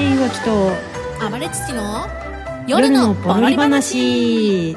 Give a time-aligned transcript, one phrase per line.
[0.00, 0.70] 井脇と
[1.28, 2.06] 暴れ土の
[2.68, 4.76] 夜夜ののポロリ話。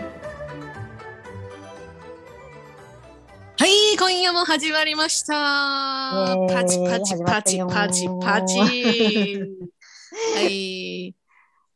[3.60, 5.36] はい、今夜も始まりました。
[6.50, 8.58] パチパチパチパチパチ。
[8.58, 11.16] はい、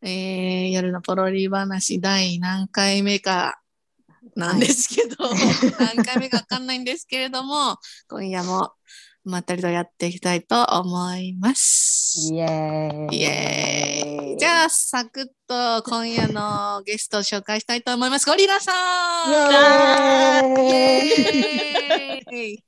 [0.01, 3.61] えー、夜のポロリ話第何回目か
[4.35, 5.29] なんですけど、
[5.79, 7.77] 何回目かわかんないんですけれども、
[8.09, 8.71] 今夜も
[9.25, 12.31] まったりとやっていきたいと思います。
[12.33, 13.17] イエーイ。
[13.17, 14.37] イエーイ。
[14.37, 18.25] じゃあ、サクッと今夜のゲストを紹介したいと思います。
[18.25, 18.71] ゴリラさ
[19.27, 22.63] んイエーイイエーイ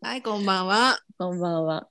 [0.00, 0.98] はい、こんばんは。
[1.18, 1.88] こんばんは。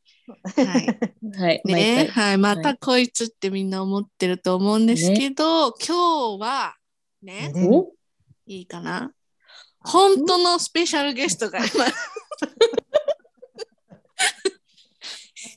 [0.55, 0.99] はい。
[1.37, 1.61] はい。
[1.65, 6.75] ね、はい、またこいつってみんな思ってると思うんですけど、今日は、
[7.21, 7.91] ね、お？
[8.47, 9.11] いいかな？
[9.79, 11.73] 本当のスペシャルゲストがいます。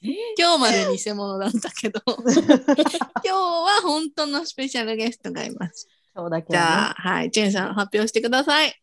[0.05, 5.89] 今日まで偽物だったけど、 今日は本当のスペシャルゲストがいます。
[6.15, 6.59] そうだけね。
[6.59, 8.79] ゃあ、はい、ジェンさん発表してください。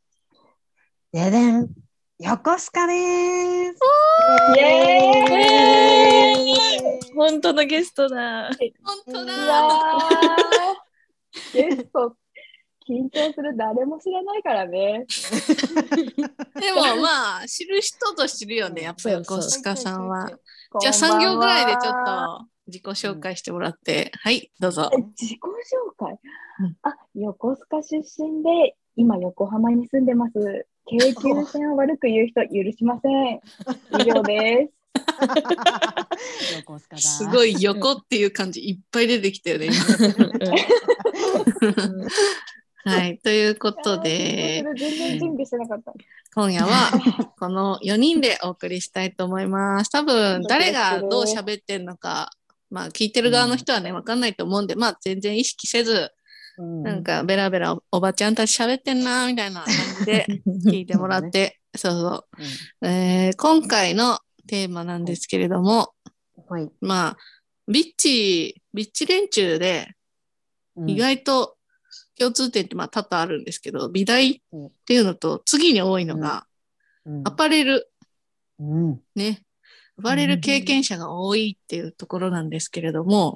[1.14, 1.70] ででん。
[2.18, 2.94] 横須賀で
[3.74, 3.80] す。
[4.56, 8.50] イエーイ本当のゲストだ。
[8.84, 9.34] 本当だ
[11.54, 12.16] ゲスト
[12.88, 15.06] 緊張する誰も知らないからね。
[16.60, 20.30] でもまあ、知る人と知るよね、やっぱり横須賀さんは。
[20.80, 24.98] じゃあこんばんは3行ぐらいでちょっと自己紹介してもらって、はい、どうぞえ。
[25.20, 25.42] 自己紹
[25.98, 26.18] 介、
[26.62, 30.68] うんあ横須賀出身で今横浜に住んでます。
[30.86, 33.42] 京急線を悪く言う人許しません。
[34.00, 34.74] 以上です。
[36.58, 36.98] 横須賀だ。
[36.98, 39.70] すごい横っていう感じいっぱい出てきたよね。
[42.84, 44.64] はい、 ということで。
[46.34, 49.92] 今夜はこの4人でお送りしたいと思います。
[49.92, 52.32] 多分誰がどう喋ってんのか、
[52.70, 56.12] まあ聞いてる側の人はね、わかんないと思うんで、まあ全然意識せず、
[56.58, 60.26] うんなんかベラベラおおばちゃんたち喋ってんなみたいな感じで
[60.68, 62.28] 聞いてもらって、そうそ
[62.82, 62.88] う。
[62.88, 65.94] えー今回のテーマなんですけれども、
[66.48, 66.70] はい。
[66.82, 67.18] まあ、
[67.68, 69.90] ビッチ、ビッチ連中で
[70.76, 71.58] うん意外と
[72.20, 74.40] 共通点ってまあ多々あるんですけど、美大っ
[74.86, 76.46] ていうのと次に多いのが
[77.06, 77.90] うんアパレル、
[78.60, 79.02] うん。
[79.16, 79.44] ね。
[79.98, 83.36] アパレル経験者が多いっていうところなんですけれども、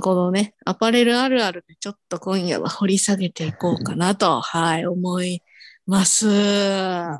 [0.00, 5.42] このね、アパレルあるあるでちょっと今夜は掘り下げていこうかなと、はい、思い
[5.86, 6.26] ます。
[6.28, 7.16] は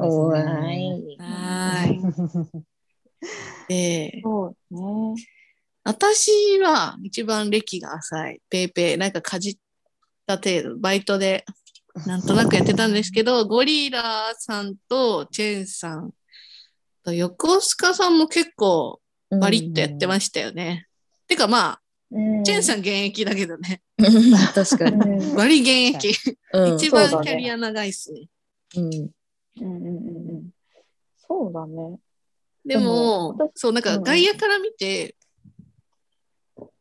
[0.73, 1.17] い。
[1.87, 2.01] い。
[3.69, 4.75] で、そう
[5.15, 5.15] ね。
[5.83, 9.59] 私は一番歴が浅い、ペーペー、なんかかじっ
[10.31, 11.45] た程度、バイトで
[12.07, 16.13] なんとなくやってたんですけど、ゴリラさんとチェンさん
[17.05, 20.87] と横須賀さんも結構バリッとやってましたよね。
[21.27, 21.81] てかまあ、
[22.13, 25.33] うんチェンさん現役だけどね、うん確かうに。
[25.33, 26.17] んバリ現役。
[26.53, 28.27] うん一番キャリア長いっすね。
[28.77, 29.13] うんうん
[29.61, 30.51] うんうんうん。
[31.17, 31.99] そうだね。
[32.65, 35.17] でも、でもそう、なんかうん外野から見て、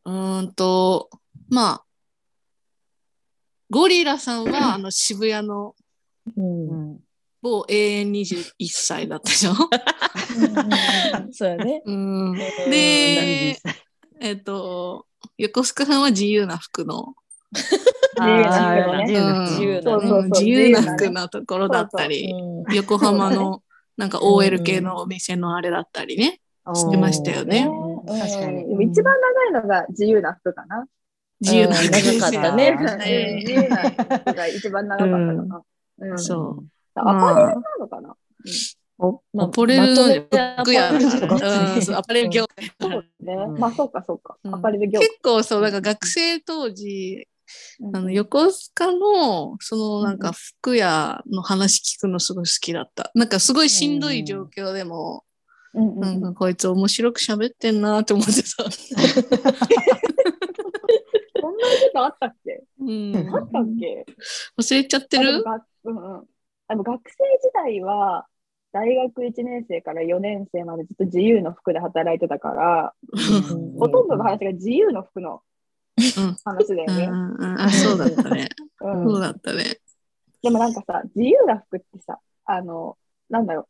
[0.04, 1.10] うーんと、
[1.48, 1.84] まあ、
[3.70, 5.74] ゴリラさんはあの渋谷の
[6.36, 6.98] うん。
[7.42, 9.54] う永遠21歳だったでしょ。
[11.32, 11.82] そうだね。
[11.86, 13.56] うん、でで、
[14.20, 15.06] えっと、
[15.38, 17.14] 横須賀さんは自由な服の、
[20.30, 23.62] 自由な服のところだったり、うん横浜の
[23.96, 26.40] なんか OL 系のお店のあれだったりね、
[26.74, 27.66] 知ってましたよね。
[27.66, 28.06] うん。
[28.06, 28.68] 確かに。
[28.68, 29.14] でも一番
[29.50, 30.86] 長いのが自由な服かな。
[31.40, 32.76] 自由な服長かったね。
[32.78, 32.84] うん。
[33.38, 35.62] 自由な服が一番長かったかな。
[35.98, 36.18] うん。
[36.18, 36.64] そう。
[36.94, 38.16] アパレルなのかな？
[39.32, 39.82] まあアパレル
[41.96, 42.70] アパレル業界。
[42.78, 43.34] そうね。
[43.34, 43.48] う。
[43.52, 43.58] ん。
[43.58, 44.36] まあそうかそうか。
[44.44, 44.54] うん。
[44.54, 47.26] アパレル業結構そう、なんか学生当時、
[47.80, 47.90] 界。
[47.94, 53.10] あの横須賀のそのなんか服屋の話聞くのすごい好きだった。
[53.14, 55.24] なんかすごいしんどい状況でも、
[55.74, 56.00] うんうん。
[56.00, 58.64] なんかこいつ面白く喋ってんなって思ってさ。
[61.50, 62.62] そんなことあったっけ？
[62.78, 64.06] うん、あったっけ？
[64.58, 65.44] 忘れちゃってる？
[65.84, 66.24] うんうん。
[66.68, 68.26] あの学生時代は
[68.72, 73.78] 大学1年生から4年生までずっと自由の服で働いてたから、うん。
[73.78, 75.42] ほとんどの話が自由の服の
[75.96, 76.36] うん。
[76.44, 77.04] 話だよね。
[77.06, 78.48] うんうんあ、そうだったね。
[78.80, 79.04] うん。
[79.04, 79.64] そうだったね。
[80.42, 82.96] でもなんかさ、自由な服ってさ、あの、
[83.28, 83.66] なんだろう、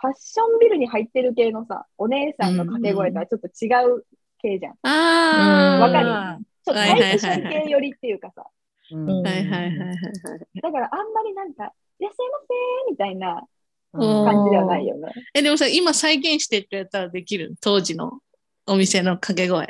[0.00, 3.68] ファッションビルに入ってる系のさ、お姉さんの掛け声とはちょっと違
[3.98, 4.04] う
[4.40, 4.74] 系じゃん。
[4.82, 6.02] ああ、わか
[6.38, 6.44] る？
[6.64, 8.44] ちょっとはいはいはいはいファッション系寄りっていうかさ、
[8.92, 10.60] うんうんはいはいはいはい。
[10.62, 12.38] だからあんまりなんか、いらっしゃいま
[12.86, 13.46] せみたいな
[13.92, 15.12] うん感じではないよね。
[15.34, 17.54] え、でもさ、今再現してってやったらできる？
[17.60, 18.20] 当時の
[18.66, 19.68] お店の掛け声。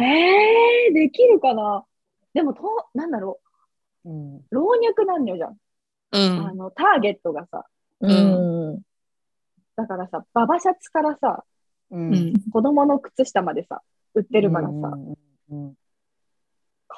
[0.00, 1.84] えー、できるかな？
[2.34, 2.62] でもと、
[2.94, 3.40] なんだろ
[4.04, 4.08] う
[4.50, 5.50] 老若男女じゃん。
[5.50, 5.56] う
[6.12, 6.56] あん。
[6.56, 7.66] の、ターゲットがさ、
[8.00, 8.80] うん。
[9.76, 11.44] だからさ、ババシャツからさ、
[11.90, 11.96] う。
[11.96, 12.32] うんん。
[12.52, 13.82] 子供の靴下までさ、
[14.14, 15.14] 売ってるからさ、うん
[15.50, 15.74] うん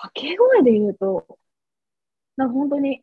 [0.05, 1.39] 掛け声で言うと、
[2.37, 3.03] なんか本当に、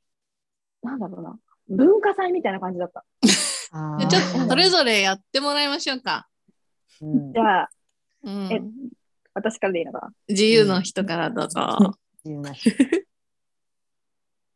[0.83, 1.39] なんだろうな、
[1.69, 3.03] 文化祭みたいな感じだった。
[3.21, 6.27] ちょっとそれぞぞれやってもらいましょうか。
[7.01, 7.69] れじゃあ、
[8.24, 8.62] うんえ
[9.33, 10.13] 私からでいいのかな？
[10.27, 11.62] 自由の人からどうぞ。
[12.25, 12.30] い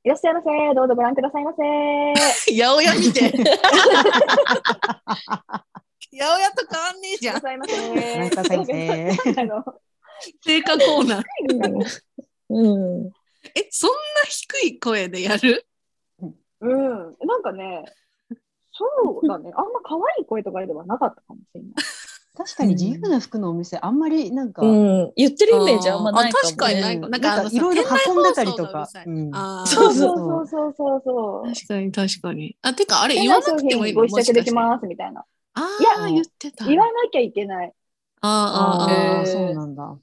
[0.10, 0.76] らっしゃいませ。
[0.76, 1.64] どうぞご覧くださいませ。
[2.54, 3.22] 八百屋見て。
[3.32, 3.44] 八
[6.12, 7.40] 百屋と変わんねえじゃん。
[7.40, 7.90] くださいませ。
[7.90, 8.54] ご覧くださ
[9.42, 9.64] い ま
[10.78, 11.24] コーナー。
[12.50, 13.12] うん。
[13.56, 13.96] え、そんな
[14.28, 15.66] 低い声でやる？
[16.62, 16.72] うん、
[17.28, 17.84] なんかね、
[18.72, 18.86] そ
[19.24, 21.74] うだね、 あんま可愛い声とかではなかったかもしれない。
[22.38, 25.14] 確かに自由な服のお店あんまりなんか、うん。
[25.16, 26.64] 言ってるイメージあんまないかも、ね。
[26.66, 31.54] あ確かにないなんかあのさいろいろ運んでたりとか店内放送がうんあーそうそうそうそうそうそう。
[31.54, 32.58] 確かに確かに。
[32.62, 34.56] あ、てかあれ言わなくてもいい品ご試着できす。
[34.56, 35.24] ますみたいな。
[35.54, 36.66] あいあ、言ってた。
[36.66, 37.74] 言わなきゃいけない。
[38.22, 39.98] あーあー、あそうなんだ。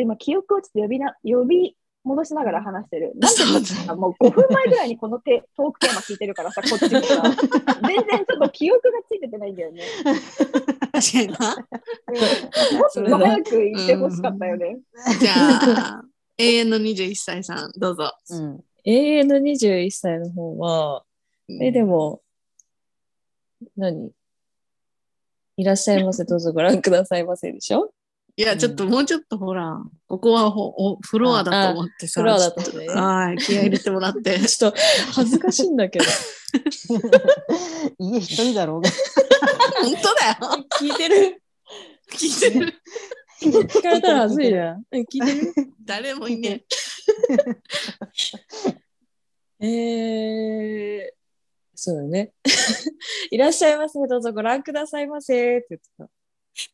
[0.00, 3.12] 今、記憶をちょっと呼びな呼び戻しながら話してる。
[3.20, 7.22] なんでもう5分前ぐらいにこのテトークテーマ聞いてるからさ、 こっちもさ、
[7.86, 9.82] 全然ちょっと記憶がついててないんだよね。
[10.92, 11.56] 確かにな。
[11.56, 14.78] うんもっと早く言ってほしかったよね。
[15.20, 16.04] じゃあ、
[16.38, 18.12] 永遠の21歳さん、どうぞ。
[18.30, 18.64] うん。
[18.84, 21.04] 永遠の21歳の方は、
[21.60, 22.20] え、でも、
[23.76, 24.10] 何？
[25.56, 27.92] いらっしゃいませ、どうぞご覧くださいませでしょ？
[28.34, 32.22] いや、ちょっともうちょっとほら、ここはほおフロアだと思ってさ。
[32.22, 34.40] フロアだとねちょっはい、気合い入れてもらって。
[34.48, 34.78] ちょっと
[35.12, 36.04] 恥ずかしいんだけど。
[37.98, 38.88] 家一人だろうが。
[39.82, 40.66] 本当だよ。
[40.80, 41.42] 聞いてる
[42.10, 42.74] 聞いてる。
[43.42, 44.82] 聞かれたら恥ずいな。
[44.90, 45.54] うん聞いてる？
[45.84, 46.64] 誰もいね
[49.60, 51.12] えー、
[51.74, 52.32] そうだね。
[53.30, 56.21] いらっしゃいませ、どうぞご覧くださいませって言ってた。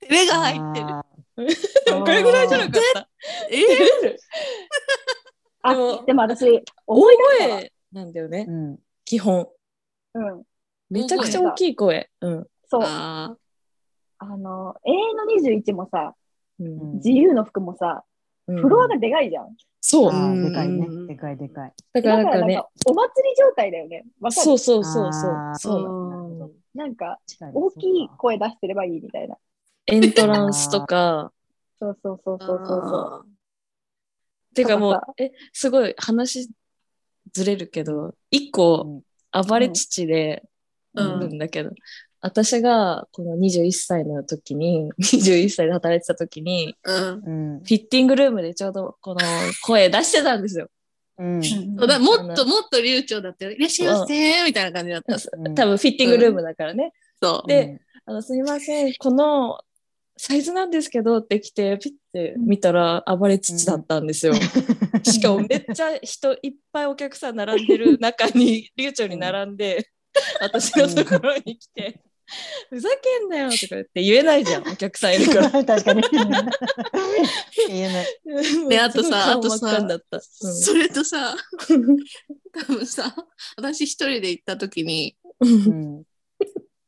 [0.03, 0.09] え。
[0.09, 0.87] 手が入ってる。
[0.87, 1.05] あ
[2.05, 3.09] これぐらいじゃなかった？
[3.51, 3.59] え
[5.63, 7.01] あでもでも私、大。
[7.47, 8.79] 声なんだよねー、うん。
[9.05, 9.49] 基本。
[10.15, 10.43] うん。
[10.91, 12.11] めちゃくちゃ大きい声。
[12.21, 12.47] うん。
[12.69, 12.83] そう。
[12.85, 13.37] あ
[14.19, 15.25] あの、永遠の
[15.61, 16.15] 21もさ、
[16.61, 18.05] うん自由の服もさ、
[18.49, 19.57] うんフロアがでかいじゃん。
[19.81, 20.13] そう。
[20.43, 21.07] でかいねうん。
[21.07, 21.73] でかいでかい。
[21.93, 24.05] だからなんかねお祭り状態だよね。
[24.31, 26.43] そうそうそうそうそう。
[26.43, 27.19] うんなんか、
[27.55, 29.37] 大きい声出してればいいみたいな。
[29.91, 31.33] エントランスとか。
[31.79, 34.55] そうそうそうそうそうそう。
[34.55, 36.51] てかもうえ、すごい話
[37.33, 39.03] ずれるけど、一個
[39.33, 40.45] 暴れ父で
[40.95, 41.71] うんあるんだけど、
[42.21, 47.61] 私がこの21歳の時に、 21歳で働いてた時に、うんうん。
[47.61, 49.21] フィッティングルームでちょうどこの
[49.65, 50.69] 声出してたんですよ。
[51.19, 51.43] うん。
[51.43, 53.53] そうだもっともっと流暢だったよ。
[53.53, 55.15] いらっしゃいませみたいな感じだった。
[55.15, 56.93] うん多分フィッティングルームだからね。
[57.23, 57.49] そう。
[57.49, 59.61] で、あの、すみません、この
[60.19, 64.35] サイズなんですけどって来て、ピッて見たら暴れ父だったんですよ。
[65.05, 69.91] しかもめっちゃ人いっぱいお客さん並んでる中に流暢に並んで、
[70.41, 72.01] 私のところに来て、
[72.69, 75.51] ふざけんなよとか言って言えないじゃん、お客さんいるから。
[75.65, 76.03] 確かに。
[77.69, 78.07] 言えない。
[78.69, 80.21] であとさもうすごい顔真っ赤になった。
[80.21, 81.37] それとさ、
[82.53, 83.15] 多分さ、
[83.57, 86.03] 私一人で行った時に、うん。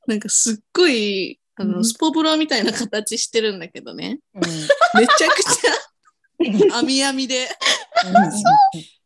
[0.07, 1.85] なんかすっごい、あの、うん。
[1.85, 4.19] スポブラみたいな形してるんだけどね。
[4.35, 4.41] うん。
[4.43, 7.49] めちゃくちゃ 網網で、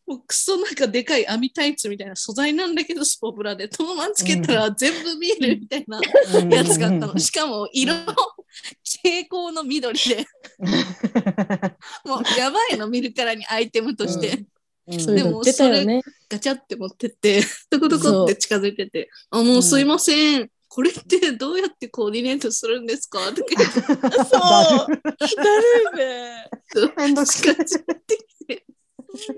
[0.06, 6.00] もうクソなんかでかい網タイツみたいな素材なんだけど、スポブラで、そのままつけたら全部見えるみたいな
[6.34, 6.52] うん。
[6.52, 7.18] やつがあったの。
[7.18, 7.92] しかも色、
[8.84, 10.26] 蛍光の緑で、
[12.04, 14.44] もうやばいの見るからにアイテムとして。
[14.86, 15.00] うん。
[15.00, 16.02] そういうの言ってたよね。
[16.28, 20.50] ガチャって持ってって、 トコトコって近づいてて、あ、もうすいません。
[20.74, 23.20] これってどうやってコーディネートするんですか？
[23.32, 24.96] とか言ってそうだる
[25.94, 26.50] いね。
[26.96, 28.66] めんどくさい近づいてきて。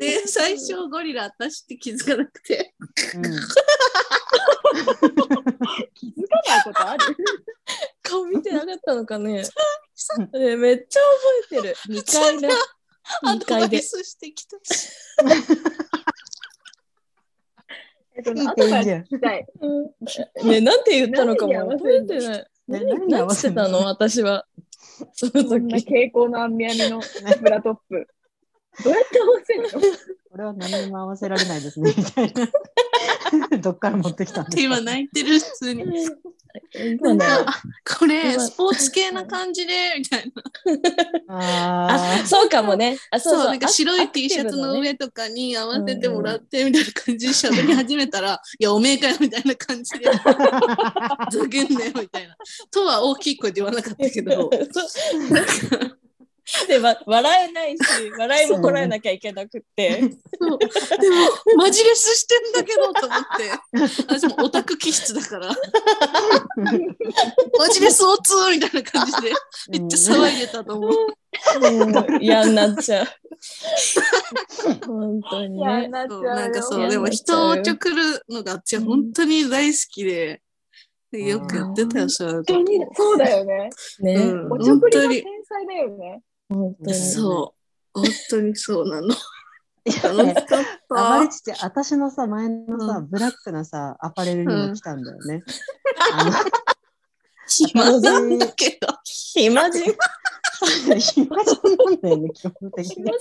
[0.00, 2.73] で、最初ゴリラ私って気づかなくて、
[3.16, 3.28] うん気
[6.07, 7.16] づかないことある？
[8.02, 9.43] 顔見てなかったのかね？
[10.33, 11.00] ねめっちゃ
[11.50, 11.76] 覚えてる。
[11.90, 12.49] 2階で。
[13.25, 13.66] ア2階で。
[13.66, 14.57] ドバイスしてきた。
[14.57, 14.62] え
[18.20, 19.46] っと、いい後から聞きたい。
[19.61, 22.38] うんね、なんて言ったのかも覚えてない。
[22.38, 23.78] ね何何してたの？
[23.80, 24.44] 私は。
[25.12, 25.85] そのこんな時。
[25.85, 27.00] 蛍光の網網の
[27.40, 28.08] ブラトップ。
[28.85, 29.68] どうやって合わせるの？
[30.30, 32.49] これは何にも合わせられないですね、みたいな。
[33.62, 34.62] どっから持ってきたんですか？
[34.62, 35.84] 今泣いてる、普通に。
[36.98, 37.25] 今ね。
[37.98, 38.42] これ今。
[38.42, 40.42] スポーツ系な感じでみたいな。
[41.28, 42.96] ああそうかもね。
[43.10, 43.38] あそそう。
[43.40, 50.12] うそうなんか白い T シャツの上とかに合わせてもらってみたいな感じで喋り始めたら、いやおめえかよみたいな感じであ。
[51.30, 52.34] ざけんなよみたいな。
[52.70, 54.50] とは大きい声で言わなかったけど
[56.68, 57.82] で、わ笑えないし
[58.16, 60.00] 笑いもこらえなきゃいけなくって。
[60.40, 60.58] そう。
[60.58, 61.16] でも
[61.56, 63.50] マジレスしてんだけどと思って。
[64.06, 65.48] 私もオタク気質だから。
[67.58, 69.32] マジレスオツーみたいな感じで
[69.70, 70.92] めっちゃ騒いでたと思う。
[72.20, 73.06] 嫌になっちゃう。
[74.86, 76.62] 本当にいや、ねなっちゃそううなんかよ。
[76.62, 80.40] そうでも人をおちょくるのが私は本当に大好きで、
[81.10, 83.70] でよくやってたよそう本当にそうだよね。
[84.00, 84.52] ね、うん。
[84.52, 86.22] おちょくりの天才だよね。
[86.48, 87.54] 本当にそ
[87.94, 89.08] う本当にそうなの。
[89.08, 91.34] いや楽しかっあまりた。
[91.34, 95.42] ちっちゃい私のさ前のさ、うブラックなさアパレルにも来たんだよね。
[96.12, 96.32] あの
[97.56, 98.88] 暇なんだけど。
[99.04, 99.94] 暇人
[100.98, 103.12] 暇人なんだよね基本的に。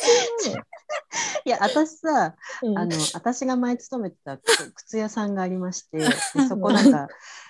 [1.46, 4.38] いや私さうんあの私が前勤めてた
[4.76, 6.06] 靴屋さんがありましてで
[6.48, 7.08] そこなんか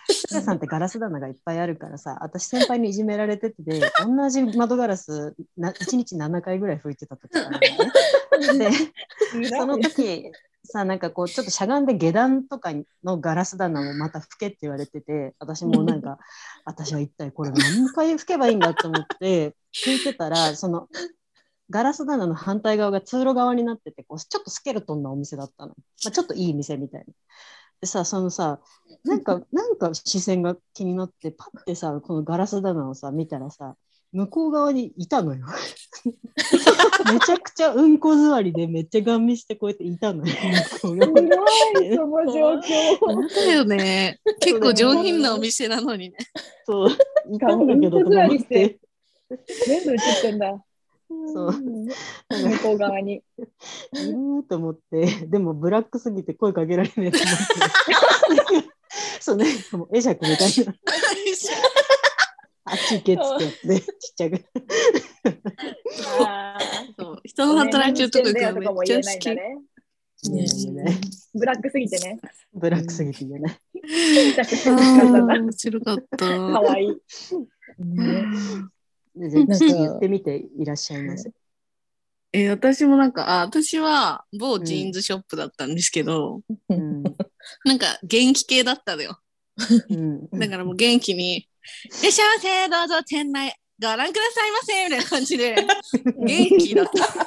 [0.07, 7.59] 靴屋さんってガラス棚がいっぱいあるからさ私先輩にいじめられててで同じ窓ガラスな1日7回ぐらい拭いてた時がある
[8.47, 8.71] のね。
[9.39, 10.31] でその時
[10.65, 12.71] さなんかこうちょっとしゃがんで下段とか
[13.03, 16.17] のガラス棚もまた拭けって言われてて私もなんか
[16.65, 20.87] 私は一体これ何回拭けばいいんだと思って拭いてたらその
[21.69, 25.75] ガラス棚の反対側が通路側になっててこうちょっとスケルトンなお店だったの、ま
[26.07, 27.13] あ、ちょっといい店みたいな。
[27.81, 28.61] でさそのさ
[29.03, 33.75] なんかなんか視線が気になってパッてさこのガラス棚をさ見たらさ
[34.13, 35.45] 向こう側にいたのよ。
[37.11, 40.33] めちゃくちゃうんこ座りでめっちゃガン見してこうやっていたのよ。
[40.67, 43.07] すにごい、その状況。
[43.07, 44.19] なんだよね。
[44.39, 46.17] 結構上品なお店なのにね。
[46.65, 46.89] そう
[47.31, 48.79] いたんだけどと思って。
[49.65, 50.63] 全部映ってんだ。
[51.07, 53.15] そう向こう側に。
[53.15, 53.21] い
[53.97, 57.37] ると思って、でもブラックすぎて声かけられねえと思っ
[58.61, 58.67] て。
[59.19, 60.75] そうね、もう会釈みたいな。
[62.65, 64.43] あっち行けっつってやって、ちっちゃく。
[66.27, 66.57] あ
[66.97, 68.33] そう人の働いてるとこ行っ
[68.85, 69.29] ちゃ好き。
[71.35, 72.19] ブラックすぎてね。
[72.53, 73.47] ブラックすぎて言面
[75.51, 76.17] 白かった。
[76.17, 76.25] か
[76.61, 76.87] わいい。
[79.29, 81.31] ぜひ言ってみていらっしゃいます？
[82.33, 87.03] えー私もなんか、あ、私は某ジーンズショップだったんですけど、うん
[87.63, 89.19] なんか元気系だったのよ。
[89.89, 91.47] うんだからもう元気に、い
[92.03, 95.55] らっしゃいませ、どうぞ店内ご覧くださいませ、みたいな感じで、
[96.17, 97.25] 元気だった。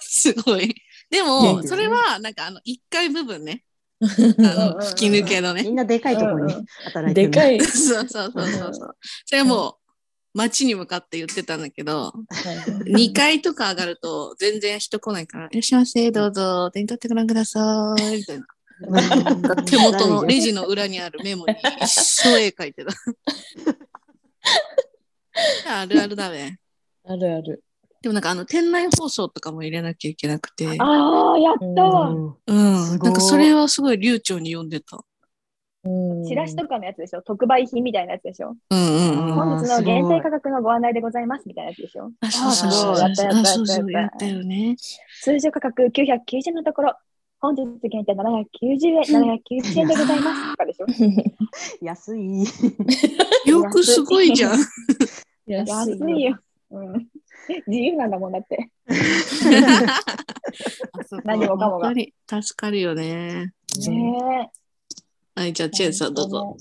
[0.00, 0.74] すごい。
[1.10, 3.64] で元も、それはなんかあの1階部分ね。
[4.00, 4.36] あうん
[4.76, 5.62] の吹き抜けのね。
[5.62, 6.54] みんなでかいところに
[6.84, 7.60] 働いてるでかい。
[7.60, 8.96] そうそうそうそうそう。
[9.24, 9.74] それはもう
[10.34, 12.12] 街に向かって言ってたんだけど、は
[12.86, 18.46] い2階とか上がると全然人来ないから、いらっしゃいませ、どうぞ、手に取ってご覧ください、みたいな。
[19.66, 22.92] 手元のレジの裏にあるメモに一生絵描いてた。
[25.80, 26.58] あるあるだね。
[27.04, 27.62] あるある。
[28.02, 32.10] でもなんかあの店内放送とかも入れなきゃいけなくて、ああ、やったわ。
[32.10, 34.96] うんうん、すごいなんかそれはすごい流暢に読んでた。
[34.96, 35.04] うん
[36.26, 37.20] チラシとかのやつでしょ？
[37.20, 38.56] 特売品みたいなやつでしょ？
[38.70, 39.34] うんうんうん。
[39.34, 42.10] 本日の限定価格のご案内でございますみたいなやつでしょ？
[42.20, 42.98] あ、そうそうそう。
[42.98, 44.76] やったやったやったあそうそうやったよね。
[45.22, 46.94] 通常価格990円のところ、
[47.44, 50.86] 本日限定790円、790円でございますとかでしょ？
[51.84, 52.42] 安い。
[53.44, 54.58] よくすごいじゃん。
[55.46, 56.38] 安安いよ。
[56.70, 56.92] うん。
[57.68, 58.70] 自由なんだもんだって。
[61.24, 61.92] 何もかもが
[62.42, 63.52] 助かるよね。
[63.88, 64.50] ね
[65.34, 65.70] はい、じゃあ、え。
[65.70, 66.56] チェンさんどうぞ。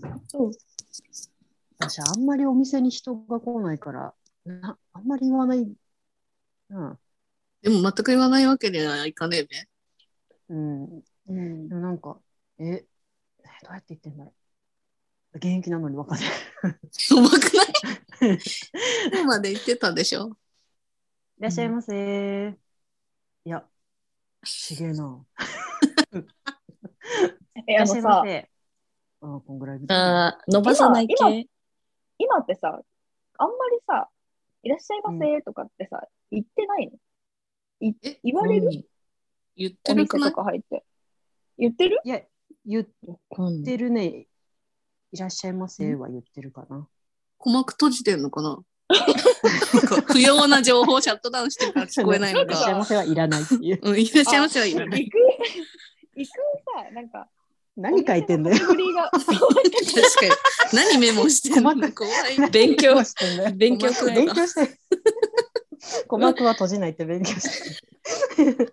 [1.79, 4.13] 私あんまりお店に人が来ないから、
[4.43, 5.59] なあんまり言わない。
[5.59, 6.99] うん。
[7.61, 9.69] でも全く言わないわけにはいかねえね。
[10.53, 11.03] うん。
[11.27, 12.17] うんでもなんか、
[12.59, 12.85] え、え
[13.63, 14.33] どうやって言ってんだろ
[15.33, 15.37] う。
[15.37, 16.29] 現役なのに分かんない。
[16.63, 16.67] う
[17.21, 17.63] まくな
[18.35, 18.37] い？
[19.11, 20.37] 今まで言ってたでしょ？
[21.39, 22.55] いらっしゃいませ。
[23.45, 23.65] いや、
[24.45, 25.25] ちげえな。
[27.67, 28.49] え、いらっしゃいまあのさ、せ。
[29.21, 29.79] あこんぐらい。
[29.89, 31.47] ああ、伸ばさない今系。
[32.19, 32.81] 今ってさ、
[33.37, 34.09] あんまりさ、
[34.61, 36.97] いらっしゃいませとかってさ、言ってないの？
[37.81, 37.93] え
[38.23, 38.67] 言われる？
[38.67, 38.83] うん
[39.55, 40.29] 言ってお店なくない？
[40.31, 40.83] とか入って。
[41.57, 41.99] 言ってる？
[42.03, 42.21] いや、
[42.65, 42.87] 言っ
[43.37, 44.27] うんてるね。
[45.11, 46.87] いらっしゃいませは言ってるかな。
[47.39, 48.57] 鼓膜閉じてんのかな？
[48.89, 52.79] なんか不要な情報をシャットダウンしてるから聞こえないのいらっしゃいか。
[52.79, 53.79] ませはいらないっていう。
[53.81, 55.01] うん、いらっしゃいませはいらない。
[55.01, 55.17] 行く、
[56.15, 56.31] 行く
[56.85, 57.27] さ、なんか、
[57.75, 58.57] 何書いてんだよ。
[58.57, 58.87] 確かに。
[60.73, 61.73] 何メモしてんの？
[61.91, 62.51] 怖い。
[62.51, 64.11] 勉強 何してんだよ勉強して。
[66.03, 67.81] 鼓膜は閉じないって勉強し
[68.35, 68.71] て。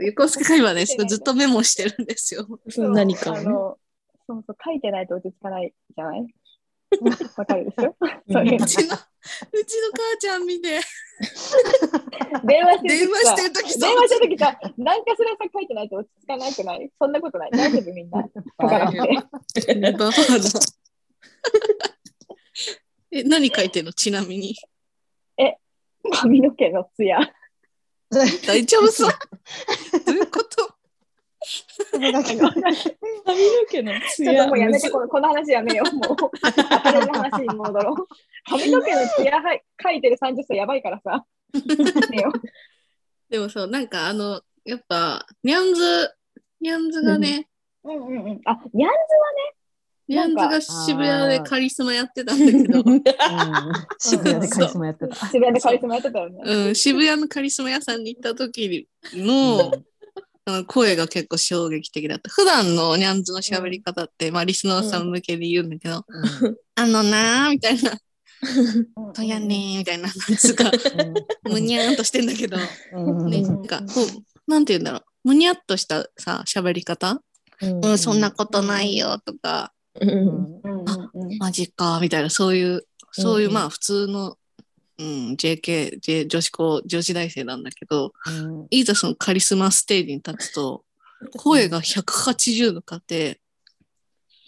[0.00, 2.46] 横須賀会話ね、ずっとメモしてるんですよ。
[2.68, 3.78] その何かをねあの、
[4.26, 6.26] そうそう、書いてないと落ち着かないじゃない？
[7.36, 7.96] わかるでしょ？
[8.30, 8.94] そういううちの、うちの
[9.92, 10.80] 母ちゃん見て、
[12.44, 16.90] 電話して電る時電話してる時さ、何かしらさ書いてないと落ち着かないくない？
[16.98, 17.50] そんなことない。
[17.50, 18.22] 大丈夫みんな。
[18.60, 18.92] 書かなく
[19.62, 19.74] て。
[19.74, 20.10] ババ。
[23.12, 23.92] え、何書いてんの？
[23.92, 24.54] ちなみに。
[26.12, 27.18] 髪の毛のツヤ。
[28.46, 29.10] 大丈夫そう
[30.06, 30.76] どういうこと？
[31.92, 32.34] 髪の毛
[33.82, 35.94] のツちょっともうやめて、このこの話やめよう。
[35.94, 38.06] もう、アパレルの話に戻ろう。
[38.50, 41.24] 髪の毛のツヤはい書いてる30歳やばいからさ。
[41.54, 42.32] やめよ
[43.28, 46.10] でもそう、なんかあの、やっぱ、ニャンズ、
[46.60, 47.48] ニャンズがね、
[47.84, 48.40] ううんうんうん。
[48.44, 48.90] あ、ニャン
[50.08, 53.02] ニャンズが渋谷でカリスマやってたんだけど、うん。
[53.98, 55.16] 渋谷でカリスマやってた。
[55.16, 56.40] ズ 渋谷でカリスマやってたよね。
[56.44, 59.72] うん、渋谷のカリスマ屋さんに行った時 の、
[60.44, 62.30] あの声が結構衝撃的だった。
[62.30, 66.04] 普段のニャンズの喋り方って、まあリスナーさん向けで言うんだけど、
[66.76, 67.98] あのなーみたいな、
[68.96, 69.12] うん。
[69.12, 70.70] とやねーみたいな、なんつうか、
[71.50, 72.56] むにゃーんとしてんだけど、
[72.92, 73.30] うん。
[73.30, 77.20] ね、なんか、こう、なんて言うんだろう、むにゃっとしたさ、喋り方、
[77.60, 84.36] うん、そんなことないよとか、うんうんうんうんマジか、みたいな、そういう、そういう、うんまあ普通の、
[84.98, 90.84] うん、JK、J、女子高、女子大生なんだけど、うんいざそのカリスマステージに立つと、
[91.36, 93.40] 声が180度変わって、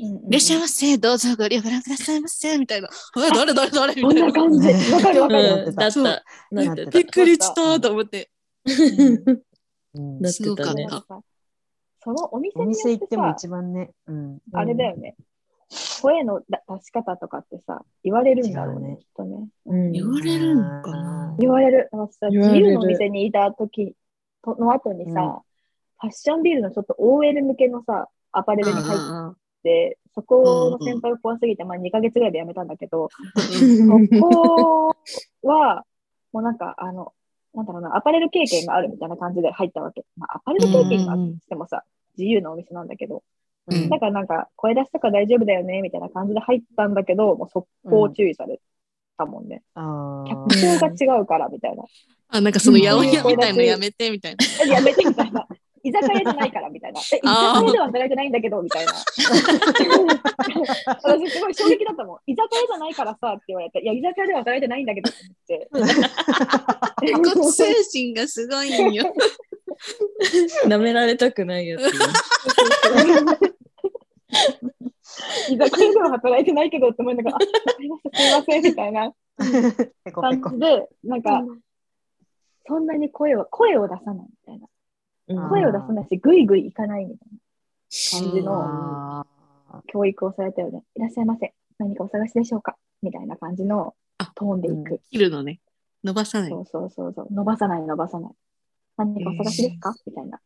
[0.00, 2.88] いらっしゃいませ、どうぞご利用ご覧くださいませ、みたいな。
[3.16, 4.26] え、誰誰誰みこんたいな。
[4.28, 4.92] な感じ。
[4.92, 5.64] わかるわかる。
[5.66, 6.84] うんだった。
[6.86, 7.04] びっ。
[7.06, 8.30] くりしたと思って。
[8.64, 11.04] すごかってた。
[12.00, 15.16] そのお店おに行ってもさ、一番ね、うん、あれだよね。
[15.70, 19.48] 声の出し方とかってさ、言われるんだろうね、きっとね。
[19.66, 19.92] うん。
[19.92, 21.36] 言われるのかな？
[21.38, 21.88] 言われる。
[21.92, 23.94] 私さ、自由のお店にいた時
[24.42, 25.30] との後にさ、うん。
[26.00, 34.96] ファッションビルのちょっと OL 向けのさ、アパレルに入っあて、そこの先輩が怖すぎて、まあ2ヶ月ぐらいで辞めたんだけど、ーそこ
[35.42, 35.84] は、
[36.32, 37.12] もうなんか、あの、
[37.54, 40.04] なんだろうな、アパレル経験があるみたいな感じで入ったわけ。
[40.16, 41.82] まあ、アパレル経験があってもさ、
[42.16, 43.20] 自由なお店なんだけど、うん
[43.90, 48.60] だからなんか、声出しとか大丈夫だよね、みたいな感じで入ったんだけど、もう速攻注意され
[49.16, 49.62] たもんね。
[49.74, 51.84] あー客層が違うから、みたいな。
[52.28, 54.44] あ、なんかその八百屋みたいのやめてみたいな。
[54.64, 55.46] えやめて、みたいな。
[55.82, 57.00] 居酒屋じゃないから、みたいな。
[57.00, 58.92] え、居酒屋では働いてないんだけど、みたいな。
[61.02, 62.18] 私すごい衝撃だったもん。
[62.26, 65.12] 居酒屋じゃないからさ、って言われて、いや、居酒屋では働いてないんだけど、っ
[65.46, 65.68] て
[67.14, 69.12] 思っ精神がすごいんよ。
[70.66, 71.82] 舐められたくないやつ。
[75.50, 79.12] 居酒屋では働いてないけどって思いながら、あすいません、すいません、みたいな
[80.12, 80.58] 感じ。
[80.58, 81.44] で、なんか、
[82.66, 84.66] そんなに声を、声を出さないみたいな。
[84.66, 87.38] うん声を出さないし、ぐいぐい行かないみたいな
[88.22, 89.26] 感じのあ
[89.86, 90.82] 教育をされたよね。
[90.96, 91.52] いらっしゃいませ。
[91.76, 93.94] 何かお探しでしょうかみたいな感じの
[94.34, 95.02] トーンでいく。
[95.10, 95.60] 切るのね。
[96.02, 96.50] 伸ばさない。
[96.50, 97.28] そうそうそうそう。
[97.30, 98.32] 伸ばさない、伸ばさない。
[98.96, 99.94] 何かお探しですか？
[100.06, 100.40] みたいな。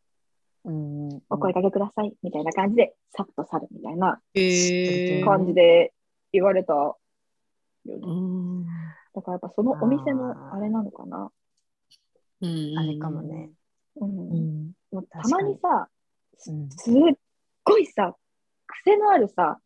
[0.64, 1.22] ーうん。
[1.28, 2.12] お声かけください。
[2.22, 4.20] みたいな感じで、さっと去るみたいな
[5.24, 5.92] 感じで
[6.32, 6.98] 言われたよ
[7.86, 7.94] ね。
[8.02, 8.64] うん。
[9.14, 11.30] だからやっぱそのお店もあれなのかな。
[12.40, 12.78] うん。
[12.78, 13.50] あれかもね。
[13.96, 14.72] うん。
[15.10, 15.88] たまにさ、
[16.48, 16.70] うん。
[16.70, 16.94] すっ
[17.64, 18.16] ごいさ、
[18.66, 19.58] 癖のあるさ、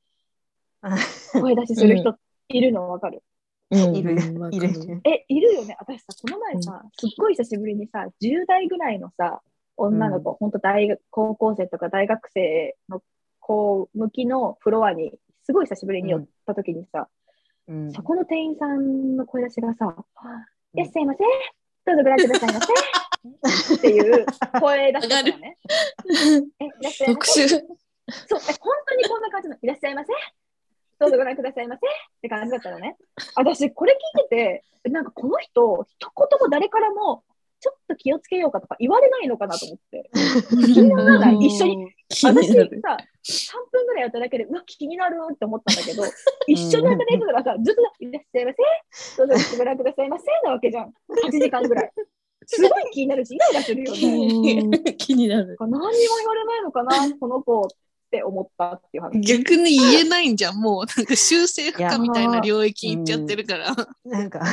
[1.33, 2.17] 声出しする人
[2.49, 3.23] いるのわかる？
[3.71, 4.13] いる。
[4.53, 5.01] いる。
[5.05, 5.77] え、いるよね？
[5.81, 9.43] 私さ、この前さ、すっごい久しぶりにさ、10代ぐらいのさ、
[9.77, 13.03] 女の子、ほんと大学、高校生とか大学生の
[13.41, 15.13] 子向きのフロアに、
[15.45, 17.09] すごい久しぶりに寄った時にさ、
[17.69, 19.99] うんそこの店員さんの声出しがさ、うん
[20.75, 21.19] いらっしゃいませ。
[21.87, 23.77] どうぞご覧くださいませ。
[23.77, 24.27] っていう
[24.61, 25.57] 声出しだったのね。
[26.61, 27.45] え、いらっしゃいま特せ。
[27.45, 27.49] 殊。
[27.49, 30.13] そう、え、本当にこんな感じの、いらっしゃいませ。
[30.99, 31.81] どうぞご覧くださいませ。
[31.87, 32.97] って感じだったのね。
[33.37, 37.25] 私、これ聞いてて、なんかこの人、一言も誰からも、
[37.59, 40.11] ちょっと気をつけようかとか言われないのかなと思って。
[40.73, 41.95] 気にならない一緒に。
[42.09, 42.83] 気私さ、になる。
[43.25, 46.05] 3分ぐらいやっただけで、うわ、気になるって思ったんだけど、
[46.47, 49.27] 一緒に働いてたらさ、ずっと、いらっしゃいませ。
[49.27, 50.25] どうぞご覧くださいませ。
[50.45, 50.93] なわけじゃん。
[51.09, 51.93] 8時間ぐらい。
[52.47, 54.95] すごい気になるし、イライラするよね。
[54.99, 55.57] 気になる。
[55.59, 57.69] 何にも言われないのかな、この子っ
[58.11, 59.21] て思ったっていう話。
[59.21, 60.57] 逆に言えないんじゃん。
[60.57, 63.75] もう、なんか修正不可みたいな領域行っちゃってるから。
[64.05, 64.49] なんか、もう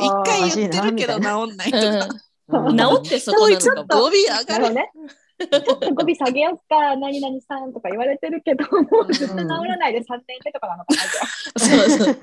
[0.00, 2.25] 一回言ってるけど治んないとか。
[2.48, 4.02] うん治ってそこなのかも。
[4.02, 4.74] 語尾上がる。
[4.74, 4.90] ね。
[5.38, 11.00] ちょっと語尾下げよっか、 何々さんとか言われてるけど、もうずっと治らないで3年目とかなのかな、
[11.58, 12.16] そうそう。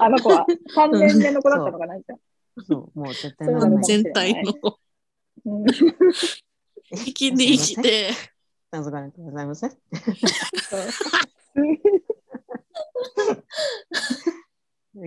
[0.00, 0.04] あ。
[0.06, 2.18] あの子は3年目の子だったのかな、じゃあ。
[2.66, 3.84] そう、もう絶対そうならない。
[3.84, 4.54] 全体の
[5.46, 5.64] うん
[6.90, 8.10] 生きで生きて。
[8.70, 9.64] 謎がありがとうございます。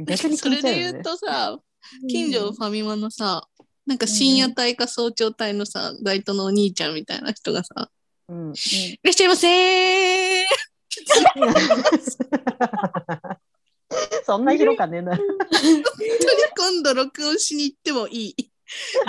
[0.06, 1.60] 逆にそれで言うとさ、
[2.08, 3.48] 近所のファミマのさ、
[3.92, 7.90] なんか深夜帯か早朝帯のさ、バイトのお兄ちゃんみたいな人がさ、
[8.30, 10.46] うん、いらっしゃいませー
[14.26, 15.18] そんな広かねえな。
[15.18, 15.34] 本当
[15.74, 15.84] に
[16.56, 18.36] 今度録音しに行ってもいい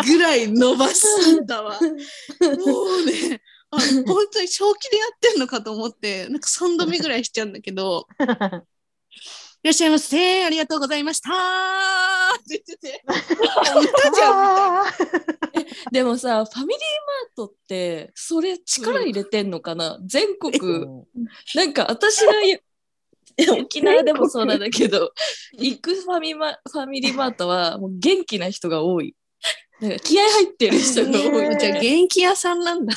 [0.05, 1.79] ぐらい伸ばすんだわ。
[1.81, 1.87] もう
[3.07, 3.41] ね、
[3.71, 8.21] あ本当に正気でやってんのかと思って、なんか3度目ぐらいしちゃうんだけど、い
[9.63, 11.33] らっしゃいませありがとうございましたっ
[12.49, 14.93] て言ってて、同じゃんみ
[15.53, 16.79] たいなでもさ、ファミリー
[17.37, 20.59] マートって、それ力入れてんのかな、全国、
[21.55, 22.61] なんか私がい
[23.61, 25.13] 沖縄でもそうなんだけど、
[25.55, 29.15] 行くファミマファミリーマートはもう元気な人が多い。
[29.81, 31.59] なんか気合入ってる人が多い。
[31.59, 32.95] じゃあ元気屋さんなんだ。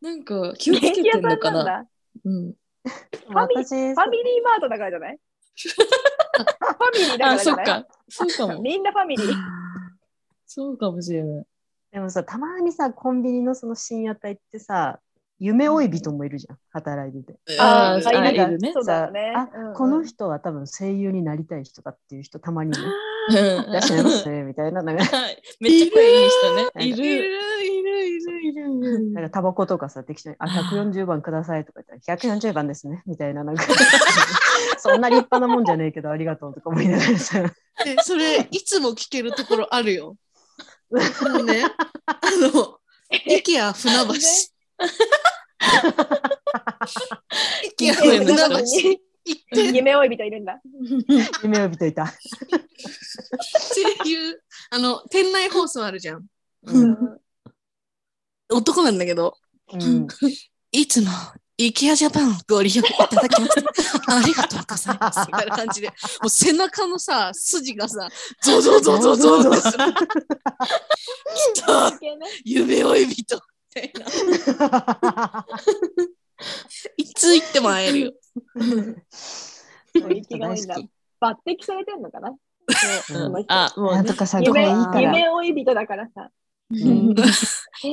[0.00, 1.64] なんか気をつけてんのかな？
[1.64, 1.86] だ。
[2.24, 2.54] うん、
[3.28, 5.18] 私、ファミリーマートだからじゃない？
[5.56, 7.66] ファミリーだからあ、じゃない？
[7.66, 7.86] そっか。
[8.08, 8.60] そうかも。
[8.62, 9.34] みんなファミリー。
[10.46, 11.44] そうかもしれない。
[11.92, 14.98] でもさ、たまにさ、コンビニのその深夜帯ってさ、
[15.38, 17.38] 夢追い人もいるじゃん、働いてて。
[17.58, 19.32] あーああいるねそうだよね。
[19.36, 22.78] あ、うんうんこの人は多分声優になりたい人だっていう人たまにね、
[23.30, 26.84] うんいらっしゃいますみたいな、なんか、 はいめっちゃ声いい人ね。
[26.86, 27.30] いいる
[28.20, 28.42] る。
[28.42, 29.00] いる。
[29.12, 33.64] なんかタバコとかさ、適当に、あ、140番くださいとか言ったら、140番ですね、みたいな、なんか、
[34.78, 40.16] そんな立派なもんじゃねえけど、ありがとうとか思いながらさ、でそれいつも聞けるところあるよ。
[40.90, 41.00] も
[41.40, 41.64] うね、
[42.06, 42.18] あ
[42.52, 42.78] の、
[43.10, 43.42] 船橋。
[47.64, 48.34] 駅や船橋。
[49.54, 50.60] 夢追い人いるんだ。
[51.42, 52.04] 夢追い人いた。
[52.06, 52.08] っ
[54.02, 56.26] ていう、あの、店内放送あるじゃん。
[56.64, 57.18] うん
[58.52, 59.36] 男なんだけど、
[59.72, 60.06] うん
[60.74, 61.08] いつも、
[61.58, 63.60] イケアジャパンご利用いただきまして、
[64.08, 65.20] ありがとうございます。
[65.20, 65.94] みたいな感じで、も
[66.26, 68.08] う背中のさ、筋がさ、
[68.42, 69.60] ゾゾゾゾゾゾゾ。
[69.70, 69.78] 来
[71.60, 71.98] た
[72.44, 73.42] 夢追い人み
[73.74, 75.46] たいな。
[76.96, 78.12] いつ行っても会えるよ。
[80.10, 80.76] 息が多いんだ。
[80.76, 80.86] 抜
[81.46, 82.30] 擢されてんのかな？
[83.12, 84.40] うんあ、もうねなんとかさ。
[84.40, 84.66] 夢
[85.28, 86.30] 追い人だからさ。
[86.72, 87.14] うん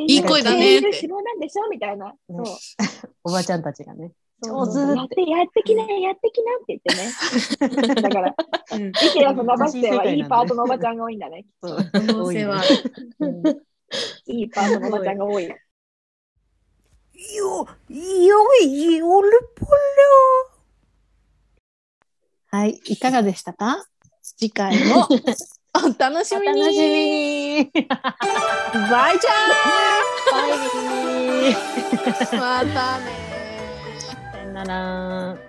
[0.07, 1.67] いい声だねってなんでしょ？
[1.69, 2.13] みたいな。
[2.29, 2.43] そう。
[3.23, 4.11] おばちゃんたちがね。
[4.41, 6.79] そう上手やって、やってきな、やってきなって
[7.59, 7.93] 言ってね。
[8.01, 8.35] だから、
[8.79, 11.45] イケアと伸ばしてはいいパートのおばちゃんが多いんだね。
[11.61, 12.63] そう可能性は。
[14.27, 15.43] いいパートのおばちゃんが多い。
[15.43, 15.55] よ、
[17.89, 19.71] よいよるぽろ。
[22.51, 23.85] はい、いかがでしたか？
[24.21, 25.05] 次回も
[25.75, 26.61] お楽しみに。
[26.61, 26.85] お楽しみ
[27.63, 27.71] に。
[28.89, 29.29] バイチャ
[30.31, 30.49] バイ
[32.39, 33.11] またね
[34.31, 35.48] さよなら